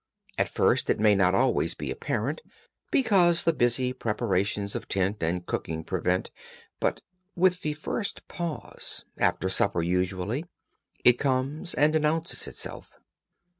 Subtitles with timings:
[0.39, 2.41] At first it may not always be apparent,
[2.89, 6.31] because the busy preparations of tent and cooking prevent,
[6.79, 7.03] but
[7.35, 12.89] with the first pause—after supper usually—it comes and announces itself.